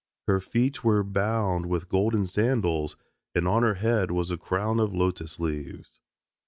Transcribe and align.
Her 0.25 0.39
feet 0.39 0.83
were 0.83 1.03
bound 1.03 1.67
with 1.67 1.87
golden 1.87 2.25
sandals, 2.25 2.97
and 3.35 3.47
on 3.47 3.61
her 3.61 3.75
head 3.75 4.09
was 4.09 4.31
a 4.31 4.35
crown 4.39 4.79
of 4.79 4.95
lotus 4.95 5.39
leaves. 5.39 5.99